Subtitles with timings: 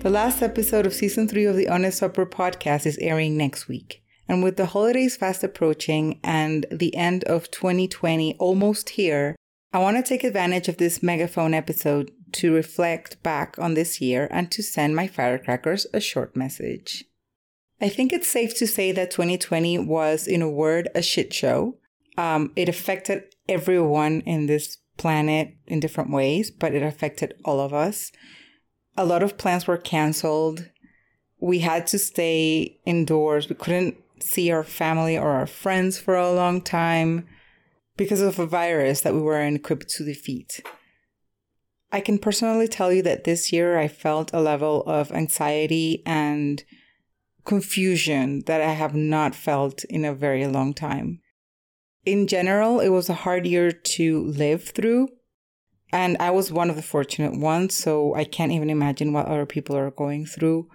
[0.00, 4.00] The last episode of season three of the Honest Uproar podcast is airing next week.
[4.28, 9.34] And with the holidays fast approaching and the end of 2020 almost here,
[9.72, 14.28] I want to take advantage of this megaphone episode to reflect back on this year
[14.30, 17.04] and to send my firecrackers a short message.
[17.80, 21.76] I think it's safe to say that 2020 was, in a word, a shit show.
[22.16, 27.74] Um, it affected everyone in this planet in different ways, but it affected all of
[27.74, 28.12] us
[28.98, 30.68] a lot of plans were canceled.
[31.40, 33.48] We had to stay indoors.
[33.48, 37.28] We couldn't see our family or our friends for a long time
[37.96, 40.60] because of a virus that we weren't equipped to defeat.
[41.92, 46.64] I can personally tell you that this year I felt a level of anxiety and
[47.44, 51.20] confusion that I have not felt in a very long time.
[52.04, 55.08] In general, it was a hard year to live through
[55.92, 59.46] and I was one of the fortunate ones, so I can't even imagine what other
[59.46, 60.68] people are going through.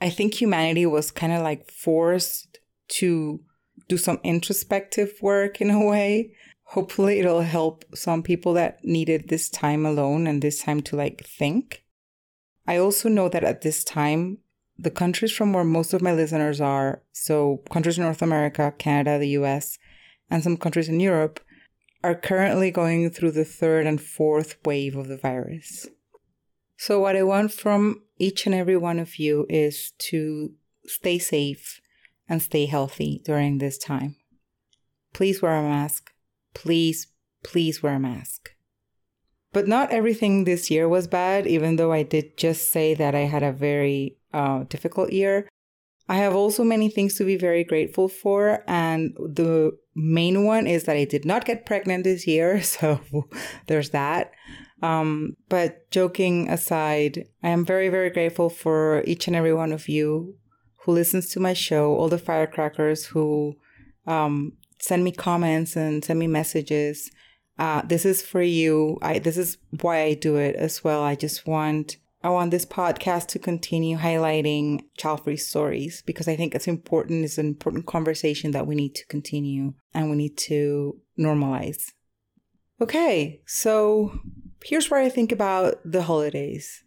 [0.00, 2.58] I think humanity was kind of like forced
[2.88, 3.40] to
[3.88, 6.32] do some introspective work in a way.
[6.68, 11.24] Hopefully, it'll help some people that needed this time alone and this time to like
[11.26, 11.84] think.
[12.66, 14.38] I also know that at this time,
[14.78, 19.18] the countries from where most of my listeners are, so countries in North America, Canada,
[19.18, 19.78] the US,
[20.30, 21.40] and some countries in Europe,
[22.04, 25.88] are currently going through the third and fourth wave of the virus.
[26.76, 30.52] So, what I want from each and every one of you is to
[30.84, 31.80] stay safe
[32.28, 34.16] and stay healthy during this time.
[35.14, 36.12] Please wear a mask.
[36.52, 37.06] Please,
[37.42, 38.50] please wear a mask.
[39.54, 43.20] But not everything this year was bad, even though I did just say that I
[43.20, 45.48] had a very uh, difficult year.
[46.08, 48.62] I have also many things to be very grateful for.
[48.66, 52.60] And the main one is that I did not get pregnant this year.
[52.62, 53.00] So
[53.66, 54.32] there's that.
[54.82, 59.88] Um, but joking aside, I am very, very grateful for each and every one of
[59.88, 60.34] you
[60.82, 63.54] who listens to my show, all the firecrackers who
[64.06, 67.10] um, send me comments and send me messages.
[67.58, 68.98] Uh, this is for you.
[69.00, 71.02] I, this is why I do it as well.
[71.02, 76.36] I just want I want this podcast to continue highlighting child free stories because I
[76.36, 77.22] think it's important.
[77.22, 81.92] It's an important conversation that we need to continue and we need to normalize.
[82.80, 84.18] Okay, so
[84.64, 86.82] here's where I think about the holidays.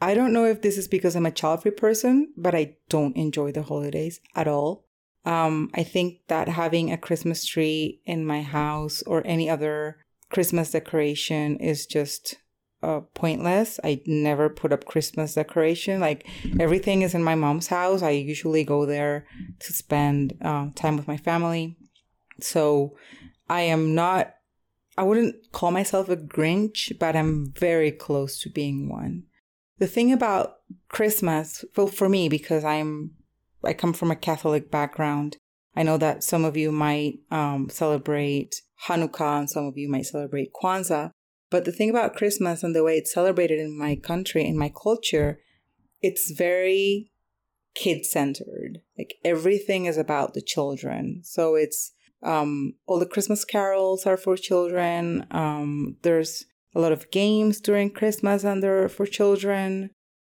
[0.00, 3.14] I don't know if this is because I'm a child free person, but I don't
[3.14, 4.86] enjoy the holidays at all.
[5.26, 9.98] Um, I think that having a Christmas tree in my house or any other
[10.30, 12.38] Christmas decoration is just
[12.82, 13.78] uh, pointless.
[13.84, 16.00] I never put up Christmas decoration.
[16.00, 16.26] Like
[16.58, 18.02] everything is in my mom's house.
[18.02, 19.26] I usually go there
[19.60, 21.76] to spend uh, time with my family.
[22.40, 22.96] So
[23.48, 24.34] I am not,
[24.96, 29.24] I wouldn't call myself a Grinch, but I'm very close to being one.
[29.78, 30.56] The thing about
[30.88, 33.12] Christmas, well, for me, because I'm,
[33.64, 35.36] I come from a Catholic background,
[35.74, 40.06] I know that some of you might um, celebrate Hanukkah and some of you might
[40.06, 41.12] celebrate Kwanzaa.
[41.52, 44.70] But the thing about Christmas and the way it's celebrated in my country, in my
[44.70, 45.38] culture,
[46.00, 47.12] it's very
[47.74, 48.80] kid centered.
[48.96, 51.20] Like everything is about the children.
[51.24, 51.92] So it's
[52.22, 55.26] um, all the Christmas carols are for children.
[55.30, 59.90] Um, there's a lot of games during Christmas and they're for children.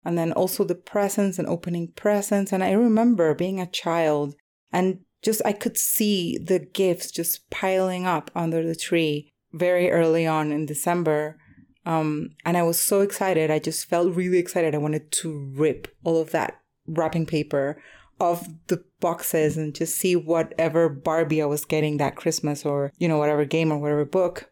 [0.04, 2.52] And then also the presents and opening presents.
[2.52, 4.34] And I remember being a child
[4.70, 10.26] and just I could see the gifts just piling up under the tree very early
[10.26, 11.38] on in December.
[11.84, 13.50] Um, and I was so excited.
[13.50, 14.74] I just felt really excited.
[14.74, 17.80] I wanted to rip all of that wrapping paper
[18.20, 23.08] off the boxes and just see whatever Barbie I was getting that Christmas or, you
[23.08, 24.50] know, whatever game or whatever book.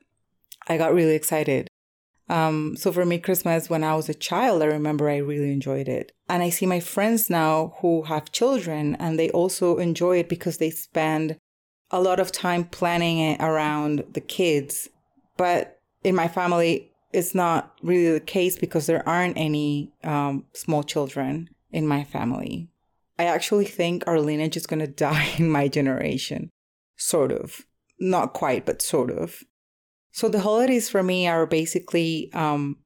[0.69, 1.69] I got really excited.
[2.29, 5.89] Um, so for me, Christmas, when I was a child, I remember I really enjoyed
[5.89, 6.13] it.
[6.29, 10.59] And I see my friends now who have children and they also enjoy it because
[10.59, 11.37] they spend
[11.91, 14.89] a lot of time planning it around the kids
[15.37, 20.83] but in my family, it's not really the case because there aren't any um, small
[20.83, 22.69] children in my family.
[23.19, 26.51] I actually think our lineage is going to die in my generation.
[26.97, 27.63] Sort of.
[27.99, 29.43] Not quite, but sort of.
[30.11, 32.79] So the holidays for me are basically um,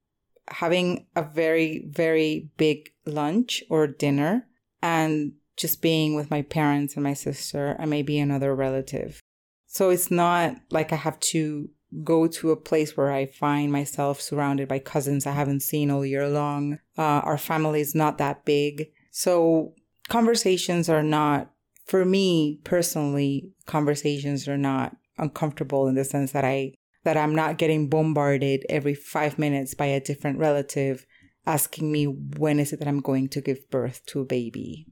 [0.48, 4.46] having a very, very big lunch or dinner
[4.82, 9.20] and just being with my parents and my sister and maybe another relative.
[9.66, 11.68] So it's not like I have to
[12.04, 16.04] go to a place where I find myself surrounded by cousins I haven't seen all
[16.04, 16.78] year long.
[16.96, 18.88] Uh, our family is not that big.
[19.10, 19.74] So
[20.08, 21.50] conversations are not,
[21.86, 26.74] for me personally, conversations are not uncomfortable in the sense that I
[27.04, 31.06] that I'm not getting bombarded every five minutes by a different relative
[31.46, 34.86] asking me when is it that I'm going to give birth to a baby.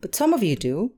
[0.00, 0.92] But some of you do.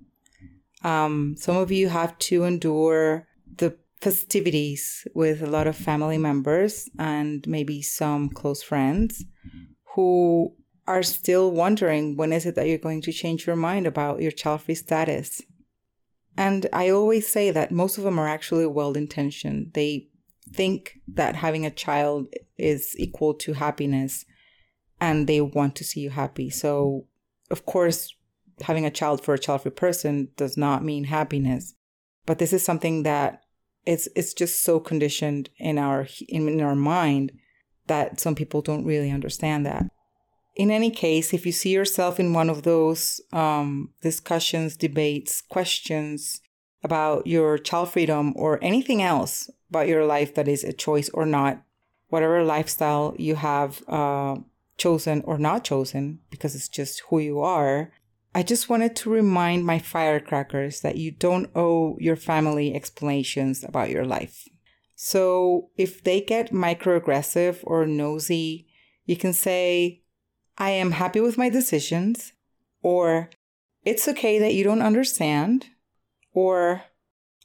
[0.85, 3.27] Um, some of you have to endure
[3.57, 9.25] the festivities with a lot of family members and maybe some close friends
[9.95, 10.55] who
[10.87, 14.31] are still wondering when is it that you're going to change your mind about your
[14.31, 15.43] child free status.
[16.37, 19.73] And I always say that most of them are actually well intentioned.
[19.73, 20.09] They
[20.53, 22.27] think that having a child
[22.59, 24.25] is equal to happiness
[25.01, 26.51] and they want to see you happy.
[26.51, 27.07] So,
[27.51, 28.15] of course,
[28.61, 31.75] having a child for a child free person does not mean happiness.
[32.27, 33.43] But this is something that
[33.87, 37.33] it's it's just so conditioned in our in, our mind
[37.87, 39.87] that some people don't really understand that.
[40.57, 46.41] In any case, if you see yourself in one of those um, discussions, debates, questions
[46.83, 51.27] about your child freedom or anything else about your life that is a choice or
[51.27, 51.63] not,
[52.09, 54.37] whatever lifestyle you have uh,
[54.79, 57.93] chosen or not chosen, because it's just who you are,
[58.37, 63.89] I just wanted to remind my firecrackers that you don't owe your family explanations about
[63.89, 64.47] your life.
[64.95, 68.69] So if they get microaggressive or nosy,
[69.07, 70.03] you can say,
[70.59, 72.35] I am happy with my decisions,
[72.83, 73.31] or
[73.87, 75.69] it's okay that you don't understand,
[76.35, 76.83] or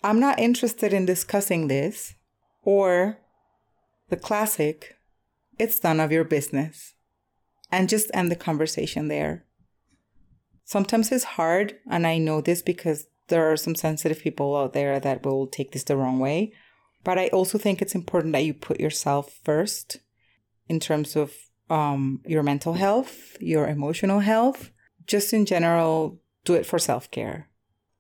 [0.04, 2.16] I'm not interested in discussing this,
[2.64, 3.18] or
[4.10, 4.98] the classic,
[5.58, 6.96] it's none of your business.
[7.72, 9.46] And just end the conversation there.
[10.72, 15.02] Sometimes it's hard, and I know this because there are some sensitive people out there
[15.02, 16.54] that will take this the wrong way.
[17.04, 19.98] But I also think it's important that you put yourself first
[20.70, 21.34] in terms of
[21.70, 24.72] um, your mental health, your emotional health,
[25.08, 27.50] just in general, do it for self care.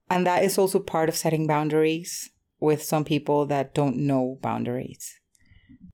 [0.10, 2.30] And that is also part of setting boundaries
[2.62, 5.20] with some people that don't know boundaries.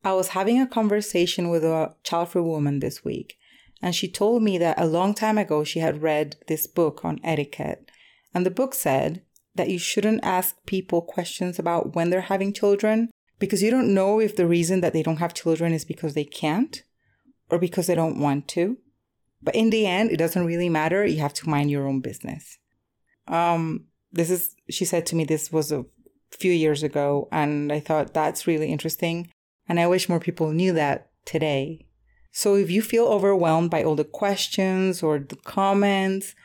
[0.04, 3.37] I was having a conversation with a child free woman this week,
[3.82, 7.20] and she told me that a long time ago she had read this book on
[7.24, 7.90] etiquette.
[8.34, 9.22] And the book said
[9.56, 13.10] that you shouldn't ask people questions about when they're having children
[13.40, 16.24] because you don't know if the reason that they don't have children is because they
[16.24, 16.84] can't
[17.50, 18.78] or because they don't want to.
[19.42, 21.06] But in the end, it doesn't really matter.
[21.06, 22.58] You have to mind your own business.
[23.28, 25.86] Um, this is, she said to me, this was a
[26.32, 29.32] few years ago, and I thought that's really interesting.
[29.70, 31.87] And I wish more people knew that today
[32.32, 36.36] so if you feel overwhelmed by all the questions or the comments,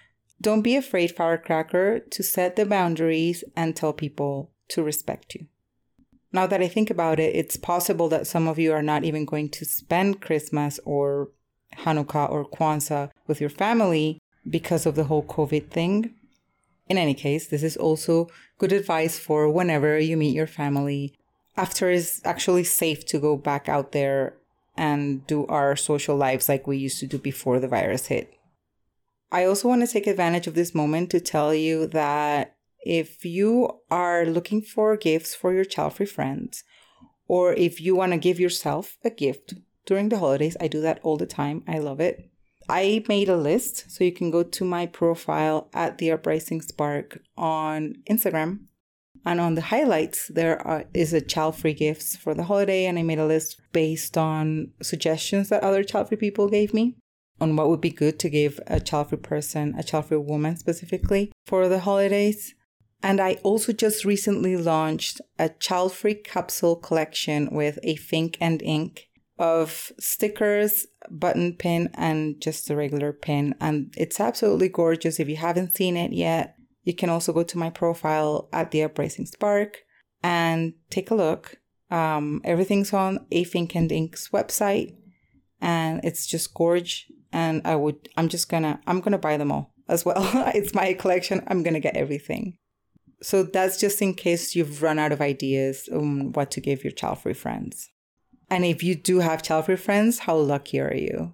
[0.40, 5.46] don't be afraid, Firecracker, to set the boundaries and tell people to respect you.
[6.32, 9.24] Now that I think about it, it's possible that some of you are not even
[9.24, 11.28] going to spend Christmas or
[11.78, 14.18] Hanukkah or Kwanzaa with your family
[14.48, 16.14] because of the whole COVID thing.
[16.88, 18.28] In any case, this is also
[18.58, 21.14] good advice for whenever you meet your family
[21.56, 24.34] after it's actually safe to go back out there
[24.76, 28.32] and do our social lives like we used to do before the virus hit.
[29.30, 33.80] I also want to take advantage of this moment to tell you that if you
[33.90, 36.64] are looking for gifts for your child free friends,
[37.28, 39.54] or if you want to give yourself a gift
[39.86, 41.64] during the holidays, I do that all the time.
[41.66, 42.28] I love it.
[42.68, 47.20] I made a list, so you can go to my profile at the Uprising Spark
[47.36, 48.66] on Instagram
[49.24, 52.86] and on the highlights, there are, is a child free gifts for the holiday.
[52.86, 56.96] And I made a list based on suggestions that other child free people gave me
[57.40, 60.56] on what would be good to give a child free person, a child free woman
[60.56, 62.54] specifically for the holidays.
[63.02, 68.62] And I also just recently launched a child free capsule collection with a Fink and
[68.62, 73.56] Ink of stickers, button pin, and just a regular pin.
[73.60, 75.18] And it's absolutely gorgeous.
[75.18, 78.82] If you haven't seen it yet, you can also go to my profile at the
[78.82, 79.84] Uprising Spark
[80.22, 81.56] and take a look.
[81.90, 84.96] Um, everything's on A Fink and Ink's website,
[85.60, 87.06] and it's just gorge.
[87.32, 90.16] And I would, I'm just gonna, I'm gonna buy them all as well.
[90.54, 91.42] it's my collection.
[91.46, 92.56] I'm gonna get everything.
[93.22, 96.90] So that's just in case you've run out of ideas on what to give your
[96.90, 97.88] child-free friends.
[98.50, 101.32] And if you do have child-free friends, how lucky are you?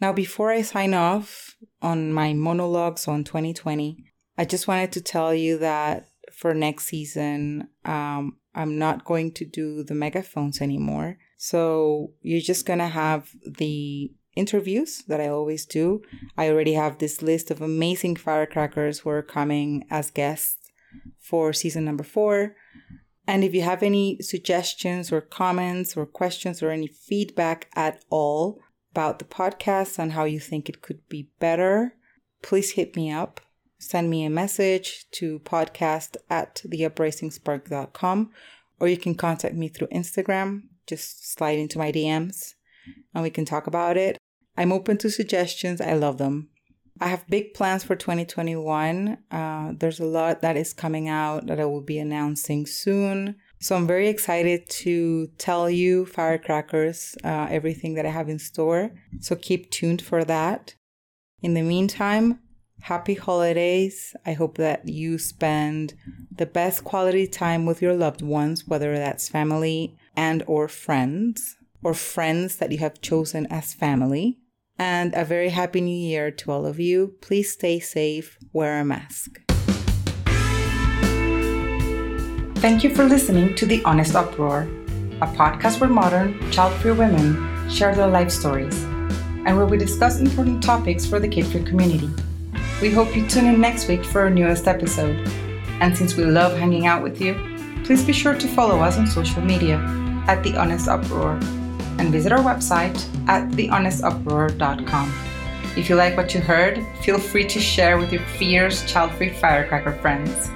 [0.00, 5.34] Now, before I sign off on my monologues on 2020, I just wanted to tell
[5.34, 11.18] you that for next season, um, I'm not going to do the megaphones anymore.
[11.36, 16.02] So you're just going to have the interviews that I always do.
[16.36, 20.70] I already have this list of amazing firecrackers who are coming as guests
[21.18, 22.56] for season number four.
[23.26, 28.58] And if you have any suggestions or comments or questions or any feedback at all
[28.90, 31.94] about the podcast and how you think it could be better,
[32.42, 33.40] please hit me up.
[33.82, 38.30] Send me a message to podcast at theuprising.spark.com
[38.78, 40.62] or you can contact me through Instagram.
[40.86, 42.54] Just slide into my DMs
[43.12, 44.18] and we can talk about it.
[44.56, 45.80] I'm open to suggestions.
[45.80, 46.48] I love them.
[47.00, 49.18] I have big plans for 2021.
[49.32, 53.34] Uh, there's a lot that is coming out that I will be announcing soon.
[53.58, 58.92] So I'm very excited to tell you, firecrackers, uh, everything that I have in store.
[59.18, 60.76] So keep tuned for that.
[61.42, 62.38] In the meantime,
[62.82, 64.14] happy holidays.
[64.26, 65.94] I hope that you spend
[66.34, 71.94] the best quality time with your loved ones, whether that's family and or friends or
[71.94, 74.38] friends that you have chosen as family
[74.78, 77.14] and a very happy new year to all of you.
[77.20, 79.40] Please stay safe, wear a mask.
[82.56, 84.62] Thank you for listening to The Honest Uproar,
[85.20, 88.82] a podcast where modern, child free women share their life stories
[89.44, 92.10] and where we discuss important topics for the kid free community.
[92.82, 95.16] We hope you tune in next week for our newest episode.
[95.80, 97.34] And since we love hanging out with you,
[97.84, 99.76] please be sure to follow us on social media
[100.26, 101.38] at The Honest Uproar
[102.00, 102.98] and visit our website
[103.28, 105.14] at thehonestuproar.com.
[105.76, 109.30] If you like what you heard, feel free to share with your fierce, child free
[109.30, 110.50] firecracker friends.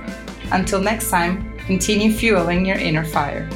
[0.50, 3.49] Until next time, continue fueling your inner fire.